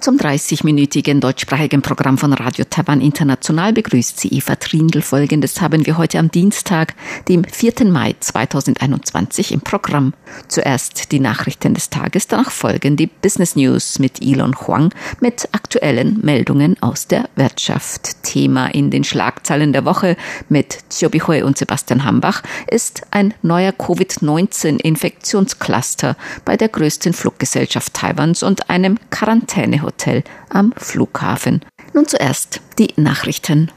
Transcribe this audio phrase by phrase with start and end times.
[0.00, 5.02] Zum 30-minütigen deutschsprachigen Programm von Radio Taiwan International begrüßt sie Eva Trindl.
[5.02, 6.94] Folgendes haben wir heute am Dienstag,
[7.28, 7.84] dem 4.
[7.84, 10.14] Mai 2021 im Programm.
[10.48, 16.18] Zuerst die Nachrichten des Tages, danach folgen die Business News mit Elon Huang mit aktuellen
[16.22, 18.22] Meldungen aus der Wirtschaft.
[18.22, 20.16] Thema in den Schlagzeilen der Woche
[20.48, 28.42] mit Chiobi Hui und Sebastian Hambach ist ein neuer Covid-19-Infektionscluster bei der größten Fluggesellschaft Taiwans
[28.42, 31.64] und einem Quarantänehotel Hotel am Flughafen.
[31.92, 33.70] Nun zuerst die Nachrichten.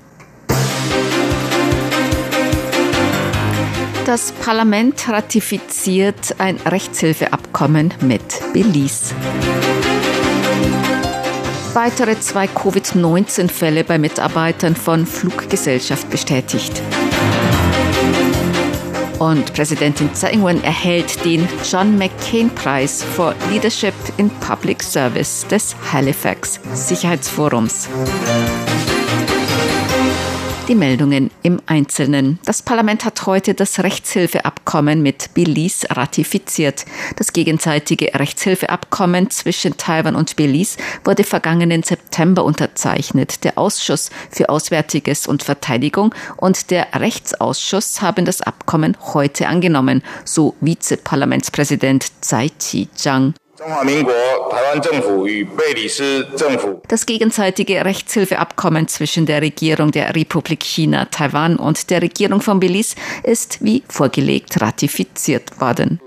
[4.06, 8.22] Das Parlament ratifiziert ein Rechtshilfeabkommen mit
[8.54, 9.16] Belize.
[11.74, 16.82] Weitere zwei Covid-19-Fälle bei Mitarbeitern von Fluggesellschaft bestätigt.
[19.24, 26.60] Und Präsidentin Tsai Ing-wen erhält den John McCain-Preis for Leadership in Public Service des Halifax
[26.74, 27.88] Sicherheitsforums.
[30.70, 32.40] Die Meldungen im Einzelnen.
[32.46, 36.86] Das Parlament hat heute das Rechtshilfeabkommen mit Belize ratifiziert.
[37.18, 43.44] Das gegenseitige Rechtshilfeabkommen zwischen Taiwan und Belize wurde vergangenen September unterzeichnet.
[43.44, 50.56] Der Ausschuss für Auswärtiges und Verteidigung und der Rechtsausschuss haben das Abkommen heute angenommen, so
[50.62, 53.34] Vizeparlamentspräsident Tsai Chi-Chang.
[56.88, 62.96] Das gegenseitige Rechtshilfeabkommen zwischen der Regierung der Republik China, Taiwan und der Regierung von Belize
[63.24, 66.00] ist wie vorgelegt ratifiziert worden.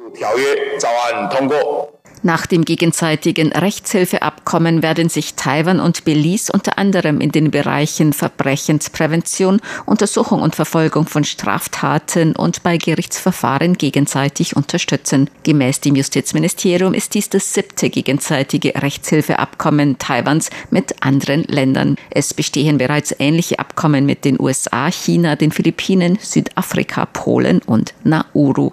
[2.27, 9.61] Nach dem gegenseitigen Rechtshilfeabkommen werden sich Taiwan und Belize unter anderem in den Bereichen Verbrechensprävention,
[9.85, 15.31] Untersuchung und Verfolgung von Straftaten und bei Gerichtsverfahren gegenseitig unterstützen.
[15.45, 21.95] Gemäß dem Justizministerium ist dies das siebte gegenseitige Rechtshilfeabkommen Taiwans mit anderen Ländern.
[22.11, 28.73] Es bestehen bereits ähnliche Abkommen mit den USA, China, den Philippinen, Südafrika, Polen und Nauru.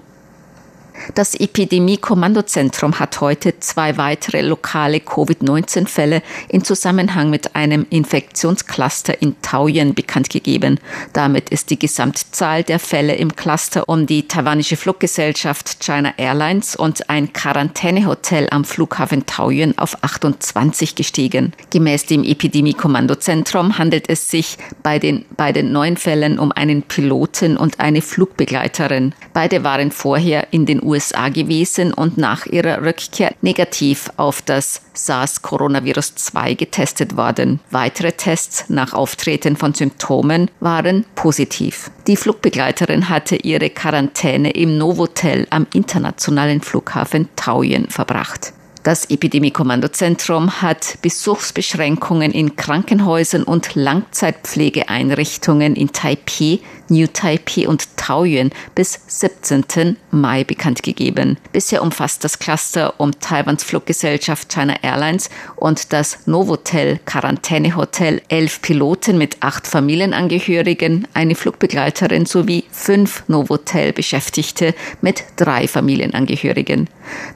[1.15, 9.93] Das Epidemie-Kommandozentrum hat heute zwei weitere lokale Covid-19-Fälle in Zusammenhang mit einem Infektionscluster in Taoyuan
[9.93, 10.79] bekannt gegeben.
[11.13, 17.09] Damit ist die Gesamtzahl der Fälle im Cluster um die taiwanische Fluggesellschaft China Airlines und
[17.09, 21.53] ein Quarantänehotel am Flughafen Taoyuan auf 28 gestiegen.
[21.71, 27.79] Gemäß dem Epidemie-Kommandozentrum handelt es sich bei den beiden neuen Fällen um einen Piloten und
[27.79, 29.13] eine Flugbegleiterin.
[29.33, 36.15] Beide waren vorher in den USA gewesen und nach ihrer Rückkehr negativ auf das SARS-Coronavirus
[36.15, 37.59] 2 getestet worden.
[37.71, 41.89] Weitere Tests nach Auftreten von Symptomen waren positiv.
[42.07, 48.53] Die Flugbegleiterin hatte ihre Quarantäne im Novotel am internationalen Flughafen Taoyuan verbracht.
[48.83, 56.59] Das Epidemie-Kommandozentrum hat Besuchsbeschränkungen in Krankenhäusern und Langzeitpflegeeinrichtungen in Taipei,
[56.93, 59.97] New Taipei und Taoyuan bis 17.
[60.11, 61.37] Mai bekannt gegeben.
[61.51, 69.17] Bisher umfasst das Cluster um Taiwans Fluggesellschaft China Airlines und das Novotel Quarantänehotel elf Piloten
[69.17, 76.87] mit acht Familienangehörigen, eine Flugbegleiterin sowie fünf Novotel-Beschäftigte mit drei Familienangehörigen.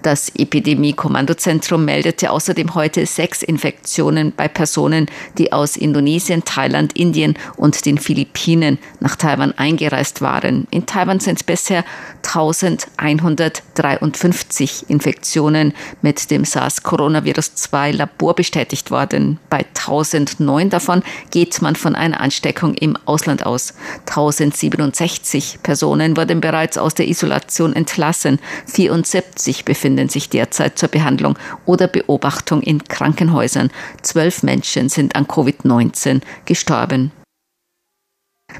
[0.01, 5.07] Das Epidemie-Kommandozentrum meldete außerdem heute sechs Infektionen bei Personen,
[5.38, 10.68] die aus Indonesien, Thailand, Indien und den Philippinen nach Taiwan eingereist waren.
[10.72, 11.84] In Taiwan sind bisher
[12.24, 19.40] 1153 Infektionen mit dem SARS-Coronavirus-2 Labor bestätigt worden.
[19.50, 23.74] Bei 1009 davon geht man von einer Ansteckung im Ausland aus.
[24.08, 28.40] 1067 Personen wurden bereits aus der Isolation entlassen.
[28.66, 33.72] 74 befinden sich derzeit zur Behandlung oder Beobachtung in Krankenhäusern.
[34.02, 37.12] Zwölf Menschen sind an Covid-19 gestorben.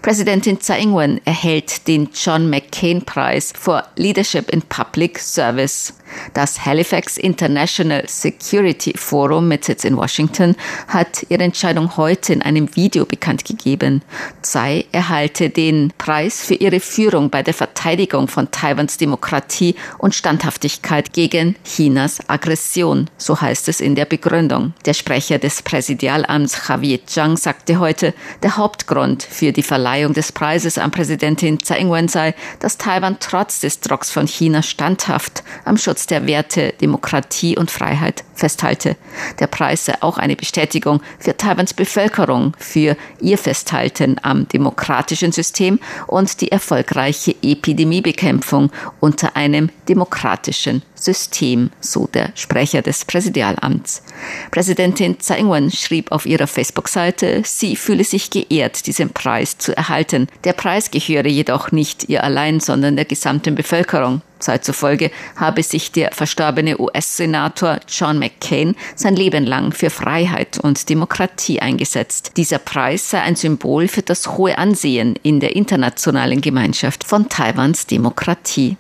[0.02, 5.94] Präsidentin Tsai Ing-wen erhält den John McCain Preis for Leadership in Public Service.
[6.34, 10.56] Das Halifax International Security Forum mit Sitz in Washington
[10.88, 14.02] hat ihre Entscheidung heute in einem Video bekannt gegeben.
[14.42, 21.14] Tsai erhalte den Preis für ihre Führung bei der Verteidigung von Taiwans Demokratie und Standhaftigkeit
[21.14, 24.74] gegen Chinas Aggression, so heißt es in der Begründung.
[24.86, 28.14] Der Sprecher des Präsidialamts Javier Zhang sagte heute,
[28.44, 33.60] der Hauptgrund für die Verleihung des Preises an Präsidentin Tsai Ing-wen sei, dass Taiwan trotz
[33.62, 38.98] des Drucks von China standhaft am Schutz Schutz der Werte Demokratie und Freiheit festhalte.
[39.40, 45.80] Der Preis sei auch eine Bestätigung für Taiwans Bevölkerung für ihr Festhalten am demokratischen System
[46.06, 54.04] und die erfolgreiche Epidemiebekämpfung unter einem demokratischen System, so der Sprecher des Präsidialamts.
[54.52, 60.28] Präsidentin Tsai Ing-wen schrieb auf ihrer Facebook-Seite, sie fühle sich geehrt, diesen Preis zu erhalten.
[60.44, 64.22] Der Preis gehöre jedoch nicht ihr allein, sondern der gesamten Bevölkerung.
[64.40, 70.90] Zeit zufolge habe sich der verstorbene US-Senator John McCain sein Leben lang für Freiheit und
[70.90, 72.32] Demokratie eingesetzt.
[72.38, 77.88] Dieser Preis sei ein Symbol für das hohe Ansehen in der internationalen Gemeinschaft von Taiwans
[77.88, 78.78] Demokratie.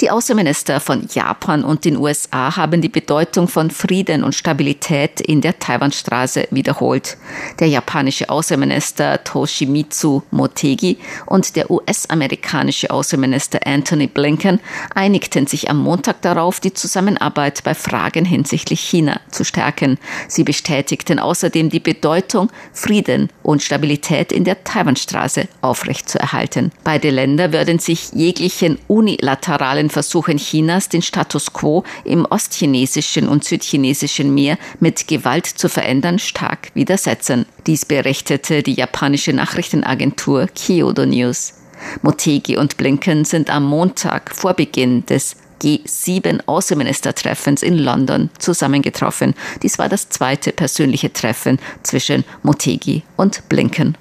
[0.00, 5.40] Die Außenminister von Japan und den USA haben die Bedeutung von Frieden und Stabilität in
[5.40, 7.18] der Taiwanstraße wiederholt.
[7.60, 14.60] Der japanische Außenminister Toshimitsu Motegi und der US-amerikanische Außenminister Anthony Blinken
[14.94, 19.98] einigten sich am Montag darauf, die Zusammenarbeit bei Fragen hinsichtlich China zu stärken.
[20.26, 26.72] Sie bestätigten außerdem die Bedeutung, Frieden und Stabilität in der Taiwanstraße aufrechtzuerhalten.
[26.82, 33.44] Beide Länder würden sich jeglichen unilateralen weiteren Versuchen Chinas, den Status quo im ostchinesischen und
[33.44, 37.46] südchinesischen Meer mit Gewalt zu verändern, stark widersetzen.
[37.66, 41.54] Dies berichtete die japanische Nachrichtenagentur Kyodo News.
[42.02, 49.34] Motegi und Blinken sind am Montag vor Beginn des G7-Außenministertreffens in London zusammengetroffen.
[49.62, 53.96] Dies war das zweite persönliche Treffen zwischen Motegi und Blinken.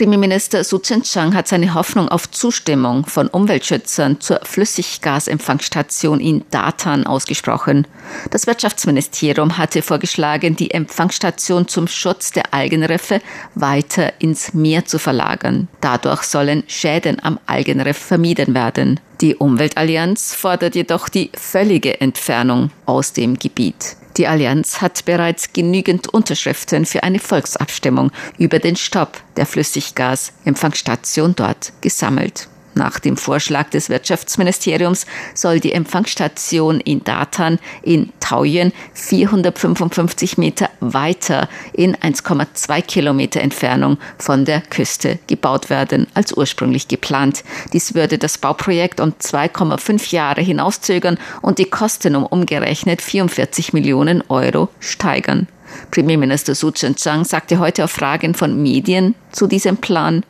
[0.00, 7.86] Premierminister Su Tseng-Chang hat seine Hoffnung auf Zustimmung von Umweltschützern zur Flüssiggasempfangsstation in Datan ausgesprochen.
[8.30, 13.20] Das Wirtschaftsministerium hatte vorgeschlagen, die Empfangsstation zum Schutz der Algenriffe
[13.54, 15.68] weiter ins Meer zu verlagern.
[15.82, 19.00] Dadurch sollen Schäden am Algenriff vermieden werden.
[19.20, 23.99] Die Umweltallianz fordert jedoch die völlige Entfernung aus dem Gebiet.
[24.16, 31.72] Die Allianz hat bereits genügend Unterschriften für eine Volksabstimmung über den Stopp der Flüssiggasempfangsstation dort
[31.80, 32.48] gesammelt.
[32.80, 35.04] Nach dem Vorschlag des Wirtschaftsministeriums
[35.34, 44.46] soll die Empfangsstation in Datan in Taoyuan 455 Meter weiter in 1,2 Kilometer Entfernung von
[44.46, 47.44] der Küste gebaut werden als ursprünglich geplant.
[47.74, 54.24] Dies würde das Bauprojekt um 2,5 Jahre hinauszögern und die Kosten um umgerechnet 44 Millionen
[54.30, 55.48] Euro steigern.
[55.90, 60.24] Premierminister Su Chen-chang sagte heute auf Fragen von Medien zu diesem Plan.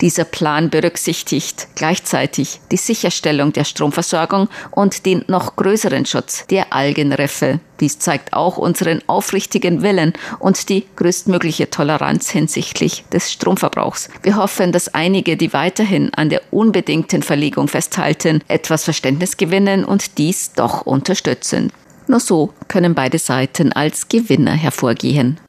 [0.00, 7.60] Dieser Plan berücksichtigt gleichzeitig die Sicherstellung der Stromversorgung und den noch größeren Schutz der Algenriffe.
[7.80, 14.08] Dies zeigt auch unseren aufrichtigen Willen und die größtmögliche Toleranz hinsichtlich des Stromverbrauchs.
[14.22, 20.18] Wir hoffen, dass einige, die weiterhin an der unbedingten Verlegung festhalten, etwas Verständnis gewinnen und
[20.18, 21.72] dies doch unterstützen.
[22.06, 25.40] Nur so können beide Seiten als Gewinner hervorgehen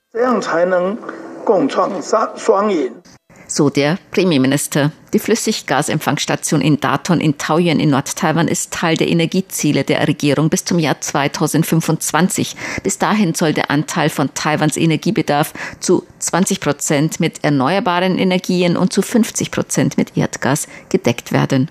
[3.52, 4.92] so der Premierminister.
[5.14, 10.64] Die Flüssiggasempfangsstation in Daton in Taoyuan in Nordtaiwan ist Teil der Energieziele der Regierung bis
[10.64, 12.56] zum Jahr 2025.
[12.84, 18.94] Bis dahin soll der Anteil von Taiwans Energiebedarf zu 20 Prozent mit erneuerbaren Energien und
[18.94, 21.70] zu 50 Prozent mit Erdgas gedeckt werden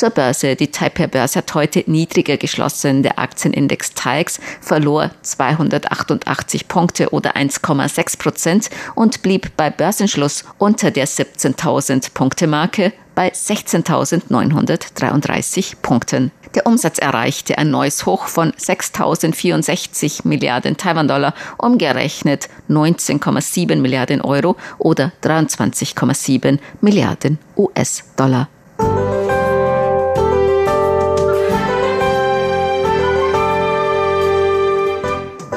[0.00, 0.56] zur Börse.
[0.56, 3.02] Die Taipei-Börse hat heute niedriger geschlossen.
[3.02, 11.06] Der Aktienindex TAIX verlor 288 Punkte oder 1,6 Prozent und blieb bei Börsenschluss unter der
[11.06, 16.30] 17.000 Punkte Marke bei 16.933 Punkten.
[16.54, 25.12] Der Umsatz erreichte ein neues Hoch von 6.064 Milliarden Taiwan-Dollar, umgerechnet 19,7 Milliarden Euro oder
[25.22, 28.48] 23,7 Milliarden US-Dollar.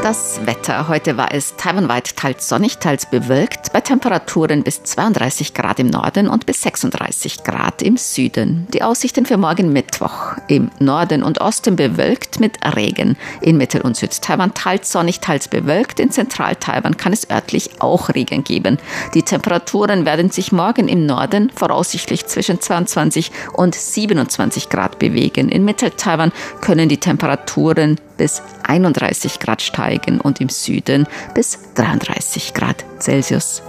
[0.03, 0.89] Das Wetter.
[0.89, 6.27] Heute war es taiwanweit teils sonnig, teils bewölkt, bei Temperaturen bis 32 Grad im Norden
[6.27, 8.67] und bis 36 Grad im Süden.
[8.73, 10.33] Die Aussichten für morgen Mittwoch.
[10.49, 13.15] Im Norden und Osten bewölkt mit Regen.
[13.39, 16.01] In Mittel- und Südtaiwan teils sonnig, teils bewölkt.
[16.01, 18.79] In Zentral-Taiwan kann es örtlich auch Regen geben.
[19.13, 25.47] Die Temperaturen werden sich morgen im Norden voraussichtlich zwischen 22 und 27 Grad bewegen.
[25.47, 32.83] In Mittel-Taiwan können die Temperaturen bis 31 Grad steigen und im Süden bis 33 Grad
[32.99, 33.61] Celsius.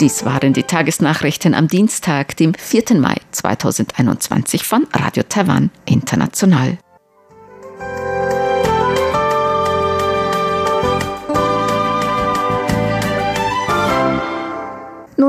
[0.00, 2.98] Dies waren die Tagesnachrichten am Dienstag, dem 4.
[2.98, 6.78] Mai 2021 von Radio Taiwan International.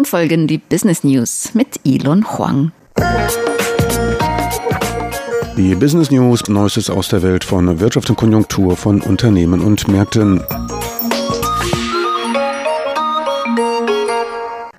[0.02, 2.72] nun folgen die Business News mit Elon Huang.
[5.58, 10.42] Die Business News, Neuestes aus der Welt von Wirtschaft und Konjunktur von Unternehmen und Märkten.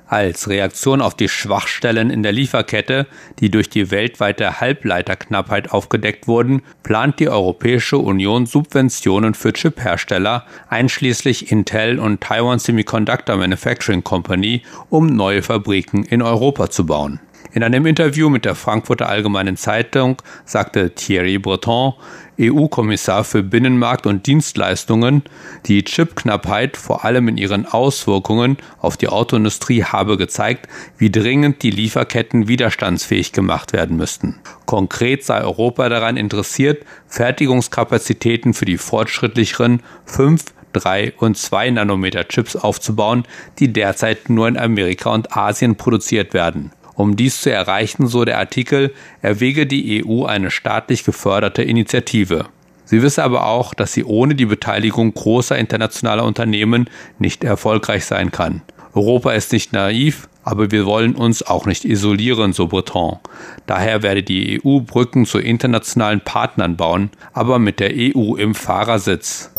[0.06, 3.06] Als Reaktion auf die Schwachstellen in der Lieferkette,
[3.38, 11.50] die durch die weltweite Halbleiterknappheit aufgedeckt wurden, plant die Europäische Union Subventionen für Chiphersteller, einschließlich
[11.50, 17.20] Intel und Taiwan Semiconductor Manufacturing Company, um neue Fabriken in Europa zu bauen.
[17.54, 21.92] In einem Interview mit der Frankfurter Allgemeinen Zeitung sagte Thierry Breton,
[22.40, 25.23] EU-Kommissar für Binnenmarkt und Dienstleistungen,
[25.66, 30.66] die Chipknappheit vor allem in ihren Auswirkungen auf die Autoindustrie habe gezeigt,
[30.97, 34.38] wie dringend die Lieferketten widerstandsfähig gemacht werden müssten.
[34.64, 42.56] Konkret sei Europa daran interessiert, Fertigungskapazitäten für die fortschrittlicheren 5 3 und 2 Nanometer Chips
[42.56, 43.25] aufzubauen,
[43.59, 46.73] die derzeit nur in Amerika und Asien produziert werden.
[46.94, 52.46] Um dies zu erreichen, so der Artikel, erwäge die EU eine staatlich geförderte Initiative.
[52.84, 58.30] Sie wisse aber auch, dass sie ohne die Beteiligung großer internationaler Unternehmen nicht erfolgreich sein
[58.30, 58.62] kann.
[58.94, 63.18] Europa ist nicht naiv, aber wir wollen uns auch nicht isolieren, so Breton.
[63.66, 69.50] Daher werde die EU Brücken zu internationalen Partnern bauen, aber mit der EU im Fahrersitz.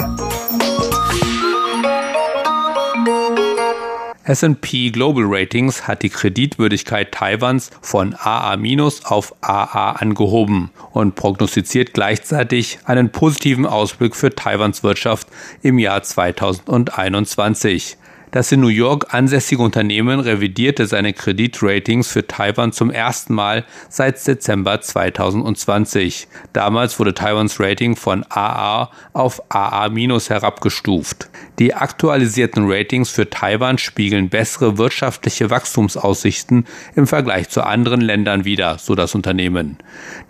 [4.25, 8.56] S&P Global Ratings hat die Kreditwürdigkeit Taiwans von AA-
[9.03, 15.27] auf AA angehoben und prognostiziert gleichzeitig einen positiven Ausblick für Taiwans Wirtschaft
[15.62, 17.98] im Jahr 2021.
[18.34, 24.25] Das in New York ansässige Unternehmen revidierte seine Kreditratings für Taiwan zum ersten Mal seit
[24.25, 26.28] Dezember 2020.
[26.52, 29.92] Damals wurde Taiwans Rating von AA auf AA-
[30.30, 31.30] herabgestuft.
[31.60, 38.80] Die aktualisierten Ratings für Taiwan spiegeln bessere wirtschaftliche Wachstumsaussichten im Vergleich zu anderen Ländern wider,
[38.80, 39.78] so das Unternehmen.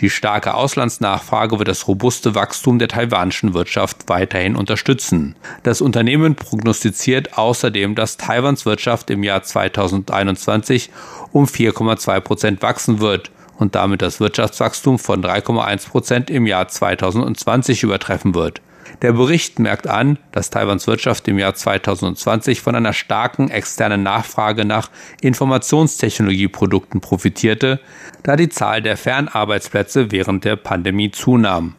[0.01, 5.36] Die starke Auslandsnachfrage wird das robuste Wachstum der taiwanischen Wirtschaft weiterhin unterstützen.
[5.63, 10.89] Das Unternehmen prognostiziert außerdem, dass Taiwans Wirtschaft im Jahr 2021
[11.31, 17.83] um 4,2 Prozent wachsen wird und damit das Wirtschaftswachstum von 3,1 Prozent im Jahr 2020
[17.83, 18.62] übertreffen wird.
[19.01, 24.65] Der Bericht merkt an, dass Taiwans Wirtschaft im Jahr 2020 von einer starken externen Nachfrage
[24.65, 24.89] nach
[25.21, 27.79] Informationstechnologieprodukten profitierte,
[28.23, 31.75] da die Zahl der Fernarbeitsplätze während der Pandemie zunahm.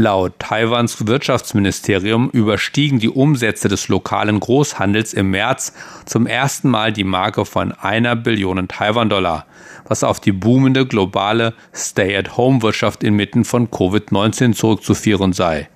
[0.00, 5.72] Laut Taiwans Wirtschaftsministerium überstiegen die Umsätze des lokalen Großhandels im März
[6.06, 9.44] zum ersten Mal die Marke von einer Billion Taiwan-Dollar,
[9.88, 15.68] was auf die boomende globale Stay-at-Home-Wirtschaft inmitten von Covid-19 zurückzuführen sei.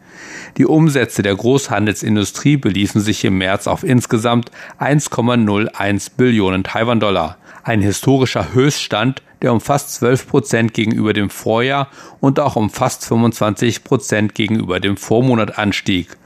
[0.57, 8.53] Die Umsätze der Großhandelsindustrie beliefen sich im März auf insgesamt 1,01 Billionen Taiwan-Dollar, ein historischer
[8.53, 11.89] Höchststand, der um fast 12 Prozent gegenüber dem Vorjahr
[12.21, 16.17] und auch um fast 25 Prozent gegenüber dem Vormonat anstieg.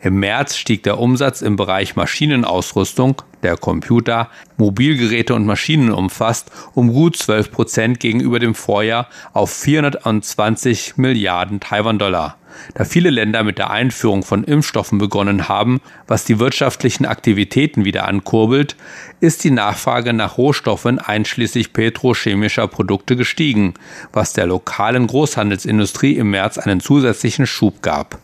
[0.00, 6.92] Im März stieg der Umsatz im Bereich Maschinenausrüstung, der Computer, Mobilgeräte und Maschinen umfasst, um
[6.92, 12.38] gut 12 Prozent gegenüber dem Vorjahr auf 420 Milliarden Taiwan-Dollar.
[12.74, 18.08] Da viele Länder mit der Einführung von Impfstoffen begonnen haben, was die wirtschaftlichen Aktivitäten wieder
[18.08, 18.74] ankurbelt,
[19.20, 23.74] ist die Nachfrage nach Rohstoffen einschließlich petrochemischer Produkte gestiegen,
[24.12, 28.18] was der lokalen Großhandelsindustrie im März einen zusätzlichen Schub gab.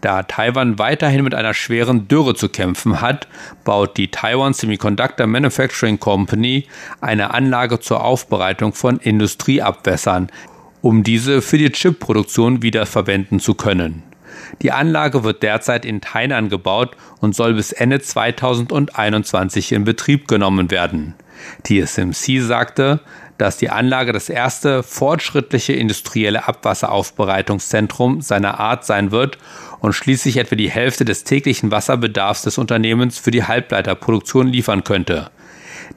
[0.00, 3.26] Da Taiwan weiterhin mit einer schweren Dürre zu kämpfen hat,
[3.64, 6.66] baut die Taiwan Semiconductor Manufacturing Company
[7.00, 10.28] eine Anlage zur Aufbereitung von Industrieabwässern,
[10.82, 14.04] um diese für die Chipproduktion wiederverwenden zu können.
[14.62, 20.70] Die Anlage wird derzeit in Tainan gebaut und soll bis Ende 2021 in Betrieb genommen
[20.70, 21.14] werden.
[21.64, 23.00] TSMC sagte,
[23.38, 29.38] dass die Anlage das erste fortschrittliche industrielle Abwasseraufbereitungszentrum seiner Art sein wird
[29.80, 35.30] und schließlich etwa die Hälfte des täglichen Wasserbedarfs des Unternehmens für die Halbleiterproduktion liefern könnte.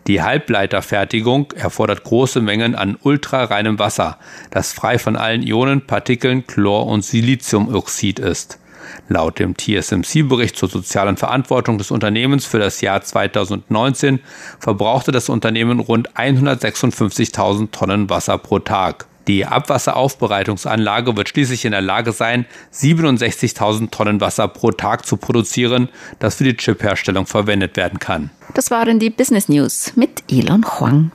[0.08, 4.18] Die Halbleiterfertigung erfordert große Mengen an ultrareinem Wasser,
[4.50, 8.61] das frei von allen Ionen, Partikeln, Chlor und Siliziumoxid ist.
[9.10, 14.20] Laut dem TSMC-Bericht zur sozialen Verantwortung des Unternehmens für das Jahr 2019
[14.60, 19.08] verbrauchte das Unternehmen rund 156.000 Tonnen Wasser pro Tag.
[19.28, 25.90] Die Abwasseraufbereitungsanlage wird schließlich in der Lage sein, 67.000 Tonnen Wasser pro Tag zu produzieren,
[26.20, 28.32] das für die Chipherstellung verwendet werden kann.
[28.56, 31.12] Das waren die Business News mit Elon Huang.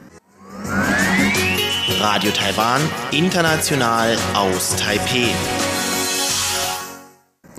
[2.00, 2.80] Radio Taiwan,
[3.10, 5.28] international aus Taipeh.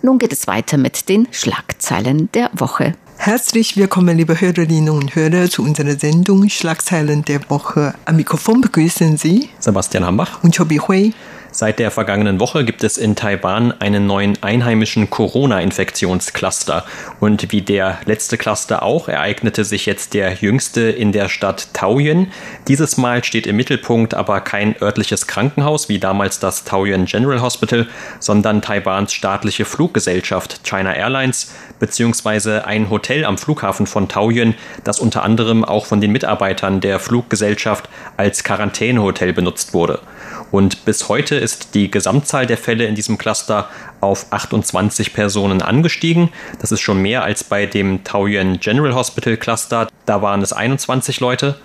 [0.01, 2.93] Nun geht es weiter mit den Schlagzeilen der Woche.
[3.17, 7.95] Herzlich willkommen, liebe Hörerinnen und Hörer, zu unserer Sendung Schlagzeilen der Woche.
[8.05, 11.13] Am Mikrofon begrüßen Sie Sebastian Hambach und Chobi Hui.
[11.59, 16.85] Seit der vergangenen Woche gibt es in Taiwan einen neuen einheimischen Corona-Infektionscluster.
[17.19, 22.27] Und wie der letzte Cluster auch, ereignete sich jetzt der jüngste in der Stadt Taoyuan.
[22.67, 27.87] Dieses Mal steht im Mittelpunkt aber kein örtliches Krankenhaus wie damals das Taoyuan General Hospital,
[28.19, 35.23] sondern Taiwans staatliche Fluggesellschaft China Airlines beziehungsweise ein Hotel am Flughafen von Taoyuan, das unter
[35.23, 40.01] anderem auch von den Mitarbeitern der Fluggesellschaft als Quarantänehotel benutzt wurde.
[40.51, 46.29] Und bis heute ist die Gesamtzahl der Fälle in diesem Cluster auf 28 Personen angestiegen.
[46.61, 49.87] Das ist schon mehr als bei dem Taoyuan General Hospital Cluster.
[50.05, 51.55] Da waren es 21 Leute.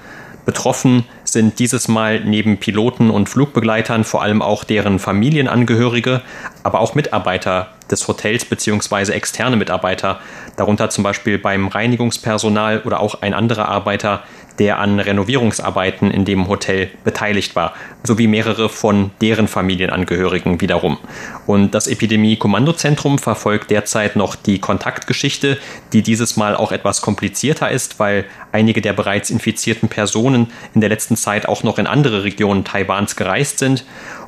[0.45, 6.21] Betroffen sind dieses Mal neben Piloten und Flugbegleitern vor allem auch deren Familienangehörige,
[6.65, 9.12] aber auch Mitarbeiter des Hotels bzw.
[9.12, 10.19] externe Mitarbeiter,
[10.57, 14.25] darunter zum Beispiel beim Reinigungspersonal oder auch ein anderer Arbeiter,
[14.59, 20.99] der an Renovierungsarbeiten in dem Hotel beteiligt war, sowie mehrere von deren Familienangehörigen wiederum.
[21.47, 25.59] Und das Epidemie-Kommandozentrum verfolgt derzeit noch die Kontaktgeschichte,
[25.92, 30.90] die dieses Mal auch etwas komplizierter ist, weil einige der bereits infizierten Personen in der
[30.90, 33.85] letzten Zeit auch noch in andere Regionen Taiwans gereist sind.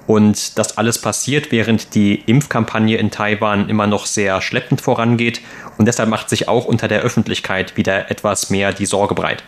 [0.07, 5.41] Und das alles passiert, während die Impfkampagne in Taiwan immer noch sehr schleppend vorangeht.
[5.79, 9.43] Und deshalb macht sich auch unter der Öffentlichkeit wieder etwas mehr die Sorge breit.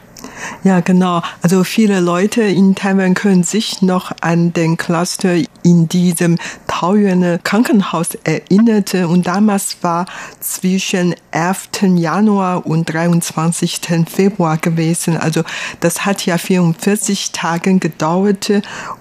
[0.65, 1.23] Ja, genau.
[1.43, 8.17] Also viele Leute in Taiwan können sich noch an den Cluster in diesem Taoyuaner Krankenhaus
[8.25, 8.85] erinnern.
[9.09, 10.07] Und damals war
[10.41, 11.69] zwischen 11.
[11.97, 13.81] Januar und 23.
[14.09, 15.17] Februar gewesen.
[15.17, 15.43] Also
[15.81, 18.51] das hat ja 44 Tage gedauert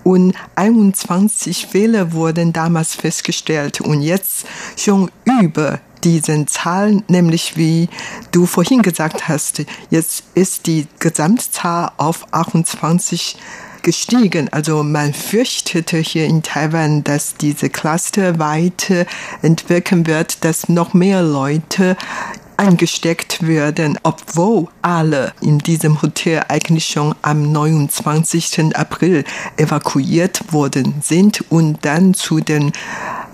[0.04, 4.46] und 21 Fälle wurden damals festgestellt und jetzt
[4.78, 7.90] schon über diesen Zahlen, nämlich wie
[8.32, 13.38] du vorhin gesagt hast, jetzt ist die Gesamtzahl auf 28
[13.82, 14.50] gestiegen.
[14.52, 19.06] Also man fürchtete hier in Taiwan, dass diese Cluster weiter
[19.42, 21.98] entwickeln wird, dass noch mehr Leute
[22.58, 28.76] eingesteckt werden, obwohl alle in diesem Hotel eigentlich schon am 29.
[28.76, 29.24] April
[29.58, 32.72] evakuiert worden sind und dann zu den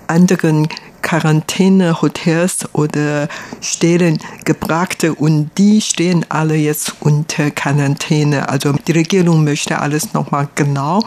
[0.06, 0.68] anderen
[1.02, 3.28] Quarantänehotels oder
[3.60, 8.48] Stellen gebracht und die stehen alle jetzt unter Quarantäne.
[8.48, 11.04] Also die Regierung möchte alles nochmal genau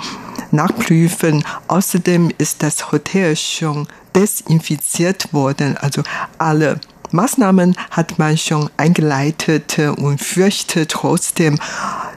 [0.51, 1.43] nachprüfen.
[1.67, 6.03] Außerdem ist das Hotel schon desinfiziert worden, also
[6.37, 6.79] alle
[7.11, 11.57] Maßnahmen hat man schon eingeleitet und fürchtet trotzdem,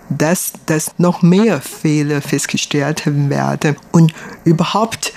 [0.08, 3.76] dass das noch mehr Fehler festgestellt werden.
[3.92, 4.12] Und
[4.44, 5.12] überhaupt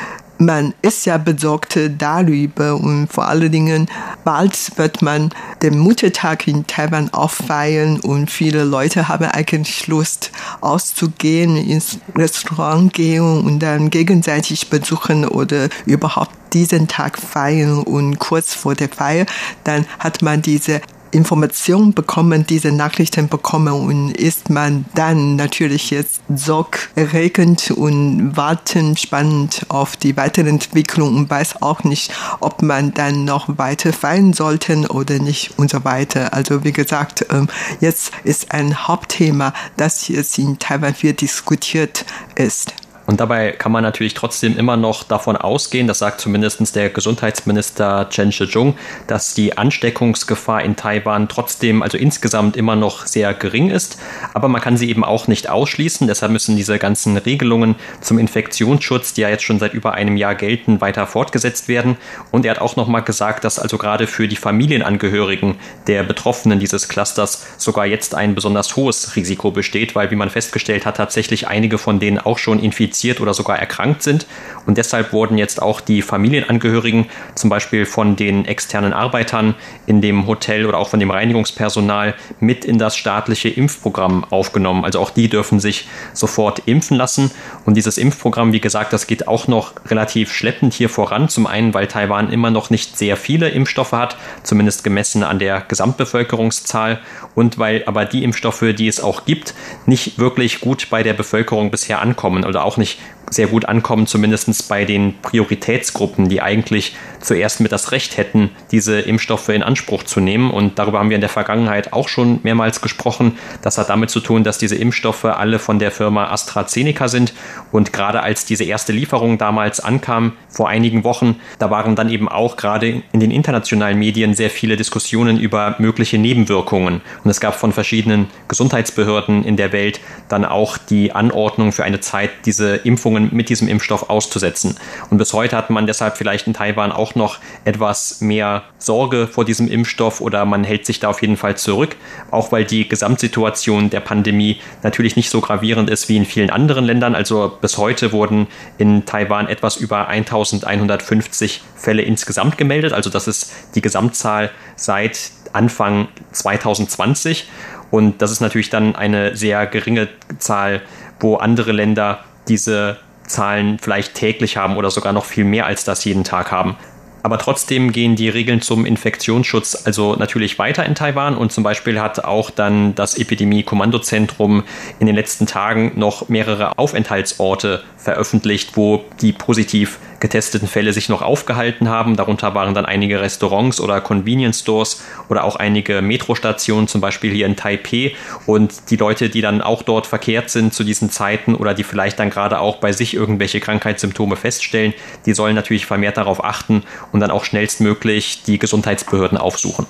[0.45, 3.87] man ist ja besorgt darüber und vor allen Dingen
[4.23, 5.29] bald wird man
[5.61, 13.45] den Muttertag in Taiwan auffeiern und viele Leute haben eigentlich Lust auszugehen, ins Restaurant gehen
[13.45, 19.25] und dann gegenseitig besuchen oder überhaupt diesen Tag feiern und kurz vor der Feier,
[19.63, 26.21] dann hat man diese Informationen bekommen, diese Nachrichten bekommen und ist man dann natürlich jetzt
[26.33, 33.25] sorgerregend und warten spannend auf die weitere Entwicklung und weiß auch nicht, ob man dann
[33.25, 36.33] noch weiter feiern sollte oder nicht und so weiter.
[36.33, 37.47] Also wie gesagt, ähm,
[37.79, 42.73] jetzt ist ein Hauptthema, das jetzt in Taiwan viel diskutiert ist.
[43.07, 48.07] Und dabei kann man natürlich trotzdem immer noch davon ausgehen, das sagt zumindest der Gesundheitsminister
[48.09, 48.75] Chen Shih-chung,
[49.07, 53.97] dass die Ansteckungsgefahr in Taiwan trotzdem, also insgesamt immer noch sehr gering ist.
[54.33, 56.07] Aber man kann sie eben auch nicht ausschließen.
[56.07, 60.35] Deshalb müssen diese ganzen Regelungen zum Infektionsschutz, die ja jetzt schon seit über einem Jahr
[60.35, 61.97] gelten, weiter fortgesetzt werden.
[62.29, 65.55] Und er hat auch nochmal gesagt, dass also gerade für die Familienangehörigen
[65.87, 70.85] der Betroffenen dieses Clusters sogar jetzt ein besonders hohes Risiko besteht, weil, wie man festgestellt
[70.85, 74.27] hat, tatsächlich einige von denen auch schon infiziert infiziert oder sogar erkrankt sind.
[74.65, 79.55] Und deshalb wurden jetzt auch die Familienangehörigen, zum Beispiel von den externen Arbeitern
[79.87, 84.85] in dem Hotel oder auch von dem Reinigungspersonal, mit in das staatliche Impfprogramm aufgenommen.
[84.85, 87.31] Also auch die dürfen sich sofort impfen lassen.
[87.65, 91.27] Und dieses Impfprogramm, wie gesagt, das geht auch noch relativ schleppend hier voran.
[91.27, 95.61] Zum einen, weil Taiwan immer noch nicht sehr viele Impfstoffe hat, zumindest gemessen an der
[95.61, 96.99] Gesamtbevölkerungszahl.
[97.33, 101.71] Und weil aber die Impfstoffe, die es auch gibt, nicht wirklich gut bei der Bevölkerung
[101.71, 102.99] bisher ankommen oder auch nicht
[103.31, 108.99] sehr gut ankommen, zumindest bei den Prioritätsgruppen, die eigentlich zuerst mit das Recht hätten, diese
[108.99, 110.51] Impfstoffe in Anspruch zu nehmen.
[110.51, 113.37] Und darüber haben wir in der Vergangenheit auch schon mehrmals gesprochen.
[113.61, 117.33] Das hat damit zu tun, dass diese Impfstoffe alle von der Firma AstraZeneca sind.
[117.71, 122.27] Und gerade als diese erste Lieferung damals ankam, vor einigen Wochen, da waren dann eben
[122.27, 127.01] auch gerade in den internationalen Medien sehr viele Diskussionen über mögliche Nebenwirkungen.
[127.23, 132.01] Und es gab von verschiedenen Gesundheitsbehörden in der Welt dann auch die Anordnung für eine
[132.01, 134.77] Zeit, diese Impfungen mit diesem Impfstoff auszusetzen.
[135.09, 139.45] Und bis heute hat man deshalb vielleicht in Taiwan auch noch etwas mehr Sorge vor
[139.45, 141.95] diesem Impfstoff oder man hält sich da auf jeden Fall zurück,
[142.31, 146.85] auch weil die Gesamtsituation der Pandemie natürlich nicht so gravierend ist wie in vielen anderen
[146.85, 147.15] Ländern.
[147.15, 152.93] Also bis heute wurden in Taiwan etwas über 1150 Fälle insgesamt gemeldet.
[152.93, 157.47] Also das ist die Gesamtzahl seit Anfang 2020.
[157.91, 160.07] Und das ist natürlich dann eine sehr geringe
[160.39, 160.81] Zahl,
[161.19, 162.97] wo andere Länder diese
[163.31, 166.75] Zahlen vielleicht täglich haben oder sogar noch viel mehr als das jeden Tag haben.
[167.23, 172.01] Aber trotzdem gehen die Regeln zum Infektionsschutz also natürlich weiter in Taiwan und zum Beispiel
[172.01, 174.63] hat auch dann das Epidemie-Kommandozentrum
[174.99, 181.21] in den letzten Tagen noch mehrere Aufenthaltsorte veröffentlicht, wo die positiv getesteten Fälle sich noch
[181.21, 182.15] aufgehalten haben.
[182.15, 187.47] Darunter waren dann einige Restaurants oder Convenience Stores oder auch einige Metrostationen, zum Beispiel hier
[187.47, 188.15] in Taipei.
[188.45, 192.19] Und die Leute, die dann auch dort verkehrt sind zu diesen Zeiten oder die vielleicht
[192.19, 194.93] dann gerade auch bei sich irgendwelche Krankheitssymptome feststellen,
[195.25, 199.87] die sollen natürlich vermehrt darauf achten und dann auch schnellstmöglich die Gesundheitsbehörden aufsuchen.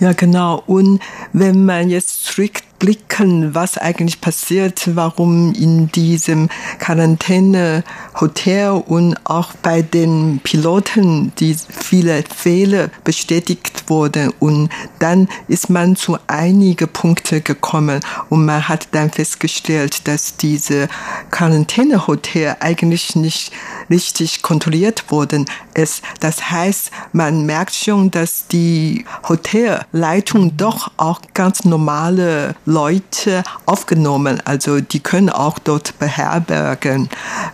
[0.00, 0.62] Ja, genau.
[0.66, 1.00] Und
[1.32, 9.82] wenn man jetzt zurück blicken, was eigentlich passiert, warum in diesem Quarantäne-Hotel und auch bei
[9.82, 14.32] den Piloten die viele Fehler bestätigt wurden.
[14.38, 20.88] Und dann ist man zu einigen Punkten gekommen und man hat dann festgestellt, dass diese
[21.30, 23.52] Quarantäne-Hotel eigentlich nicht
[23.90, 26.02] richtig kontrolliert worden ist.
[26.20, 34.80] Das heißt, man merkt schon, dass die Hotelleitung doch auch ganz normale Leute aufgenommen, also
[34.80, 37.08] die können auch dort beherbergen,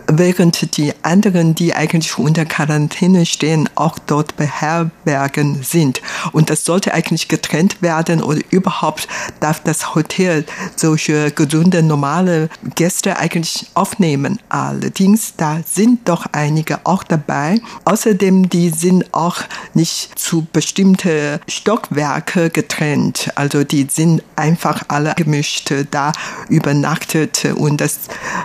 [0.07, 6.01] während die anderen, die eigentlich unter Quarantäne stehen, auch dort beherbergen sind.
[6.31, 9.07] Und das sollte eigentlich getrennt werden oder überhaupt
[9.39, 10.45] darf das Hotel
[10.75, 14.39] solche gesunde, normale Gäste eigentlich aufnehmen.
[14.49, 17.59] Allerdings, da sind doch einige auch dabei.
[17.85, 19.37] Außerdem, die sind auch
[19.73, 23.31] nicht zu bestimmte Stockwerke getrennt.
[23.35, 26.11] Also die sind einfach alle gemischt da
[26.49, 27.99] übernachtet und das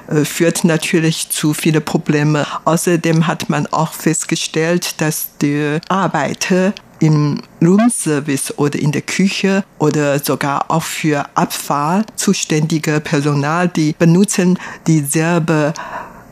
[0.09, 2.45] äh, führt natürlich zu vielen Problemen.
[2.65, 10.19] Außerdem hat man auch festgestellt, dass die Arbeiter im Roomservice oder in der Küche oder
[10.19, 15.75] sogar auch für Abfall zuständige Personal, die benutzen dieselbe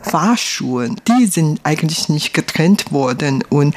[0.01, 0.95] Fahrschuhe.
[1.07, 3.75] Die sind eigentlich nicht getrennt worden und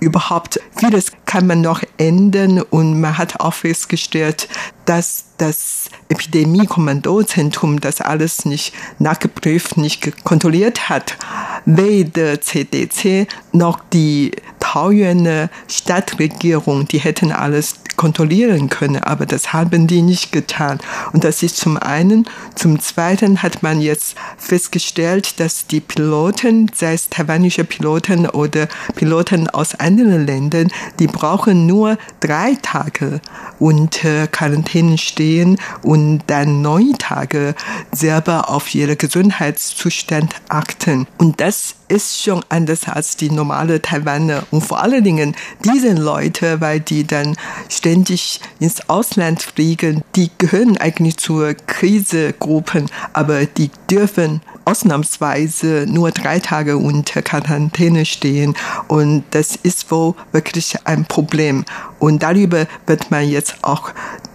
[0.00, 4.48] überhaupt vieles kann man noch ändern und man hat auch festgestellt,
[4.84, 11.16] dass das Epidemie-Kommandozentrum das alles nicht nachgeprüft, nicht kontrolliert hat.
[11.64, 14.32] Weder CDC noch die
[14.72, 20.78] Taoyuaner Stadtregierung, die hätten alles kontrollieren können, aber das haben die nicht getan.
[21.14, 22.28] Und das ist zum einen.
[22.54, 29.48] Zum zweiten hat man jetzt festgestellt, dass die Piloten, sei es taiwanische Piloten oder Piloten
[29.48, 33.22] aus anderen Ländern, die brauchen nur drei Tage
[33.58, 37.54] unter Quarantäne stehen und dann neun Tage
[37.90, 41.06] selber auf ihren Gesundheitszustand achten.
[41.16, 44.44] Und das ist schon anders als die normale Taiwaner.
[44.50, 47.36] Und vor allen Dingen diese Leute, weil die dann
[47.68, 56.40] ständig ins Ausland fliegen, die gehören eigentlich zur Krisegruppen, aber die dürfen ausnahmsweise nur drei
[56.40, 58.54] Tage unter Quarantäne stehen.
[58.86, 61.64] Und das ist wohl wirklich ein Problem.
[61.98, 63.90] Und darüber wird man jetzt auch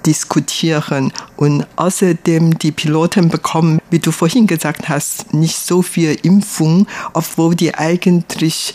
[0.06, 1.13] diskutieren.
[1.38, 7.56] Und außerdem, die Piloten bekommen, wie du vorhin gesagt hast, nicht so viel Impfung, obwohl
[7.56, 8.74] die eigentlich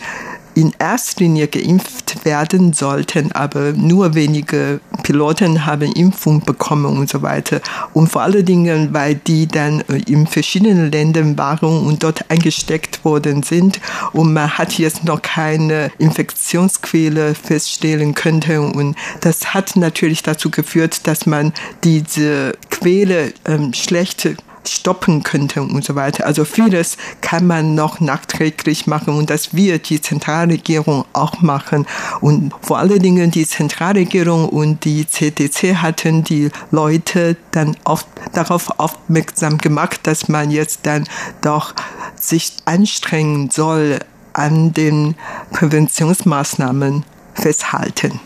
[0.59, 7.23] in erster Linie geimpft werden sollten, aber nur wenige Piloten haben Impfung bekommen und so
[7.23, 7.61] weiter.
[7.95, 13.05] Und vor allen Dingen, weil die dann äh, in verschiedenen Ländern waren und dort eingesteckt
[13.05, 13.79] worden sind
[14.13, 21.07] und man hat jetzt noch keine Infektionsquelle feststellen können und das hat natürlich dazu geführt,
[21.07, 21.53] dass man
[21.85, 24.29] diese Quelle ähm, schlecht
[24.73, 26.27] stoppen könnte und so weiter.
[26.27, 31.87] Also vieles kann man noch nachträglich machen und das wird die Zentralregierung auch machen.
[32.21, 38.79] Und vor allen Dingen die Zentralregierung und die CDC hatten die Leute dann oft darauf
[38.79, 41.05] aufmerksam gemacht, dass man jetzt dann
[41.41, 41.75] doch
[42.17, 43.99] sich anstrengen soll,
[44.33, 45.17] an den
[45.51, 47.05] Präventionsmaßnahmen
[47.35, 48.21] festhalten.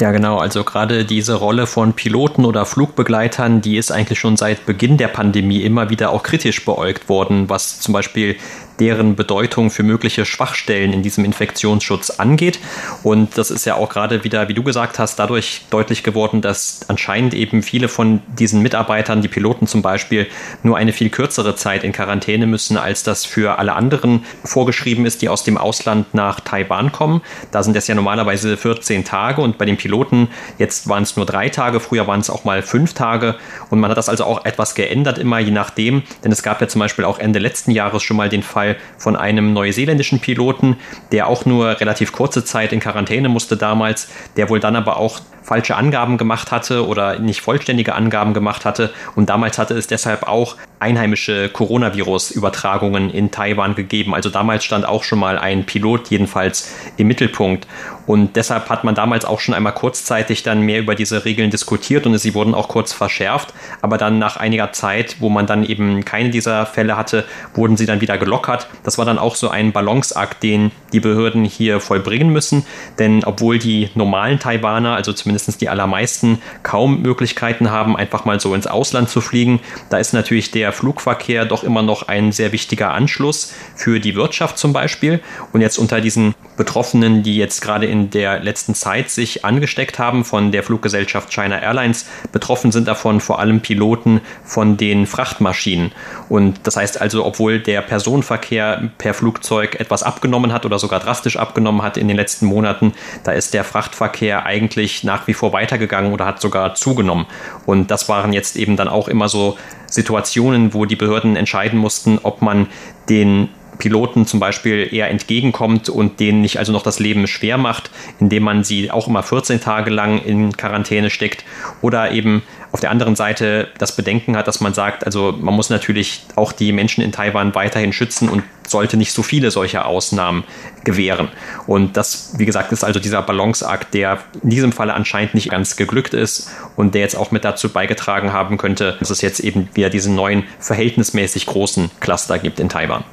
[0.00, 0.38] Ja, genau.
[0.38, 5.08] Also gerade diese Rolle von Piloten oder Flugbegleitern, die ist eigentlich schon seit Beginn der
[5.08, 8.36] Pandemie immer wieder auch kritisch beäugt worden, was zum Beispiel
[8.80, 12.58] deren Bedeutung für mögliche Schwachstellen in diesem Infektionsschutz angeht.
[13.02, 16.80] Und das ist ja auch gerade wieder, wie du gesagt hast, dadurch deutlich geworden, dass
[16.88, 20.26] anscheinend eben viele von diesen Mitarbeitern, die Piloten zum Beispiel,
[20.62, 25.22] nur eine viel kürzere Zeit in Quarantäne müssen, als das für alle anderen vorgeschrieben ist,
[25.22, 27.22] die aus dem Ausland nach Taiwan kommen.
[27.50, 31.26] Da sind es ja normalerweise 14 Tage und bei den Piloten jetzt waren es nur
[31.26, 33.36] drei Tage, früher waren es auch mal fünf Tage.
[33.70, 36.02] Und man hat das also auch etwas geändert, immer je nachdem.
[36.24, 38.61] Denn es gab ja zum Beispiel auch Ende letzten Jahres schon mal den Fall,
[38.98, 40.76] von einem neuseeländischen Piloten,
[41.10, 45.20] der auch nur relativ kurze Zeit in Quarantäne musste damals, der wohl dann aber auch
[45.42, 48.90] falsche Angaben gemacht hatte oder nicht vollständige Angaben gemacht hatte.
[49.14, 54.14] Und damals hatte es deshalb auch einheimische Coronavirus-Übertragungen in Taiwan gegeben.
[54.14, 57.66] Also damals stand auch schon mal ein Pilot jedenfalls im Mittelpunkt.
[58.06, 62.04] Und deshalb hat man damals auch schon einmal kurzzeitig dann mehr über diese Regeln diskutiert
[62.04, 63.54] und sie wurden auch kurz verschärft.
[63.80, 67.24] Aber dann nach einiger Zeit, wo man dann eben keine dieser Fälle hatte,
[67.54, 68.68] wurden sie dann wieder gelockert.
[68.82, 72.64] Das war dann auch so ein Balanceakt, den die Behörden hier vollbringen müssen.
[72.98, 78.54] Denn obwohl die normalen Taiwaner, also zumindest die allermeisten, kaum Möglichkeiten haben, einfach mal so
[78.54, 82.92] ins Ausland zu fliegen, da ist natürlich der Flugverkehr doch immer noch ein sehr wichtiger
[82.92, 85.20] Anschluss für die Wirtschaft zum Beispiel.
[85.52, 90.24] Und jetzt unter diesen Betroffenen, die jetzt gerade in der letzten Zeit sich angesteckt haben
[90.24, 95.92] von der Fluggesellschaft China Airlines, betroffen sind davon vor allem Piloten von den Frachtmaschinen.
[96.28, 101.38] Und das heißt also, obwohl der Personenverkehr per Flugzeug etwas abgenommen hat oder sogar drastisch
[101.38, 102.92] abgenommen hat in den letzten Monaten,
[103.24, 107.24] da ist der Frachtverkehr eigentlich nach wie vor weitergegangen oder hat sogar zugenommen.
[107.64, 112.18] Und das waren jetzt eben dann auch immer so Situationen, wo die Behörden entscheiden mussten,
[112.22, 112.66] ob man
[113.08, 117.90] den Piloten zum Beispiel eher entgegenkommt und denen nicht also noch das Leben schwer macht,
[118.20, 121.44] indem man sie auch immer 14 Tage lang in Quarantäne steckt
[121.80, 125.68] oder eben auf der anderen Seite das Bedenken hat, dass man sagt, also man muss
[125.68, 130.44] natürlich auch die Menschen in Taiwan weiterhin schützen und sollte nicht so viele solcher Ausnahmen
[130.82, 131.28] gewähren.
[131.66, 135.76] Und das, wie gesagt, ist also dieser Balanceakt, der in diesem Falle anscheinend nicht ganz
[135.76, 139.68] geglückt ist und der jetzt auch mit dazu beigetragen haben könnte, dass es jetzt eben
[139.74, 143.04] wieder diesen neuen verhältnismäßig großen Cluster gibt in Taiwan.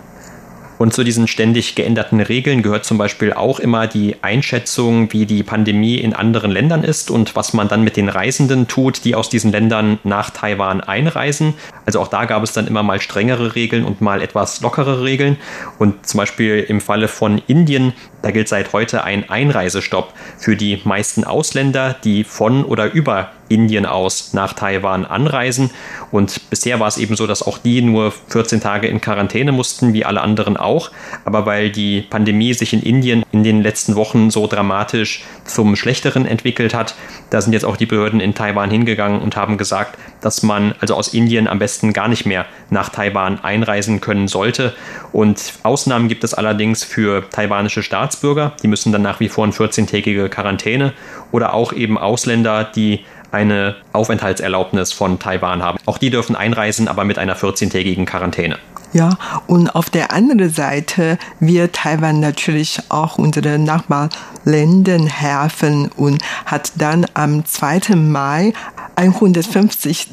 [0.79, 5.43] Und zu diesen ständig geänderten Regeln gehört zum Beispiel auch immer die Einschätzung, wie die
[5.43, 9.29] Pandemie in anderen Ländern ist und was man dann mit den Reisenden tut, die aus
[9.29, 11.53] diesen Ländern nach Taiwan einreisen.
[11.85, 15.35] Also auch da gab es dann immer mal strengere Regeln und mal etwas lockere Regeln.
[15.79, 20.79] Und zum Beispiel im Falle von Indien, da gilt seit heute ein Einreisestopp für die
[20.85, 25.71] meisten Ausländer, die von oder über Indien aus nach Taiwan anreisen.
[26.11, 29.93] Und bisher war es eben so, dass auch die nur 14 Tage in Quarantäne mussten,
[29.93, 30.91] wie alle anderen auch.
[31.25, 36.25] Aber weil die Pandemie sich in Indien in den letzten Wochen so dramatisch zum Schlechteren
[36.25, 36.95] entwickelt hat,
[37.29, 40.95] da sind jetzt auch die Behörden in Taiwan hingegangen und haben gesagt, dass man also
[40.95, 44.73] aus Indien am besten gar nicht mehr nach Taiwan einreisen können sollte.
[45.11, 48.53] Und Ausnahmen gibt es allerdings für taiwanische Staatsbürger.
[48.63, 50.93] Die müssen dann nach wie vor in 14-tägige Quarantäne
[51.31, 55.77] oder auch eben Ausländer, die eine Aufenthaltserlaubnis von Taiwan haben.
[55.85, 58.57] Auch die dürfen einreisen, aber mit einer 14-tägigen Quarantäne.
[58.91, 66.71] Ja, und auf der anderen Seite wird Taiwan natürlich auch unsere Nachbarländern helfen und hat
[66.77, 67.95] dann am 2.
[67.95, 68.53] Mai
[68.95, 70.07] 150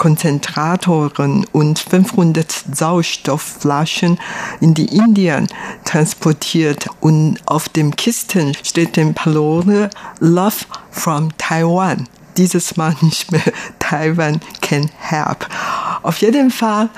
[0.00, 4.18] Sauerstoffkonzentratoren und 500 Sauerstoffflaschen
[4.60, 5.46] in die Indien
[5.84, 12.08] transportiert und auf dem Kisten steht die Parole Love from Taiwan.
[12.36, 13.42] Dieses Mal nicht mehr
[13.78, 15.46] Taiwan can help.
[16.02, 16.88] Auf jeden Fall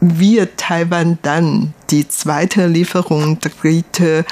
[0.00, 4.24] wird Taiwan dann die zweite Lieferung dritte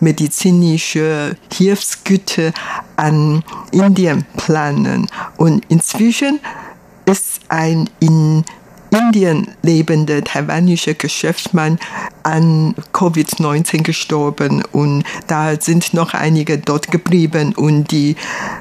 [0.00, 2.52] medizinische Hilfsgüter
[2.96, 5.06] an Indien planen.
[5.36, 6.40] Und inzwischen
[7.12, 8.42] ist ein in
[8.90, 11.78] Indien lebender taiwanischer Geschäftsmann
[12.22, 18.16] an Covid-19 gestorben und da sind noch einige dort geblieben und die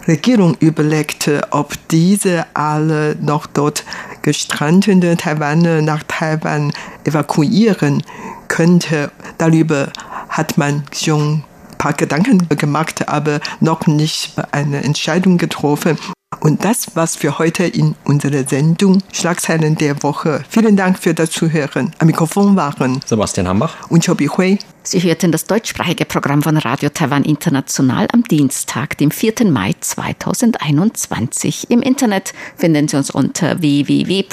[0.05, 3.85] Regierung überlegte, ob diese alle noch dort
[4.21, 6.73] gestrandete Taiwaner nach Taiwan
[7.05, 8.03] evakuieren
[8.49, 9.11] könnte.
[9.37, 9.91] Darüber
[10.27, 15.97] hat man schon ein paar Gedanken gemacht, aber noch nicht eine Entscheidung getroffen.
[16.39, 20.43] Und das war's für heute in unserer Sendung Schlagzeilen der Woche.
[20.49, 21.93] Vielen Dank für das Zuhören.
[21.99, 24.57] Am Mikrofon waren Sebastian Hambach und Chobi Hui.
[24.83, 29.51] Sie hörten das deutschsprachige Programm von Radio Taiwan International am Dienstag, dem 4.
[29.51, 31.69] Mai 2021.
[31.69, 34.29] Im Internet finden Sie uns unter www.rti.org.tv,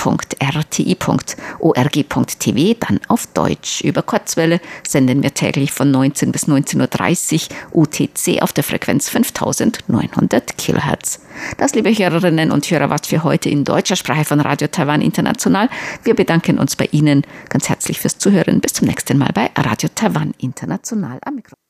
[2.80, 3.82] dann auf Deutsch.
[3.82, 10.56] Über Kurzwelle senden wir täglich von 19 bis 19.30 Uhr UTC auf der Frequenz 5900
[10.56, 11.20] kHz.
[11.57, 15.68] Das, liebe Hörerinnen und Hörer, was für heute in deutscher Sprache von Radio Taiwan International.
[16.05, 18.61] Wir bedanken uns bei Ihnen ganz herzlich fürs Zuhören.
[18.61, 21.67] Bis zum nächsten Mal bei Radio Taiwan International am Mikro.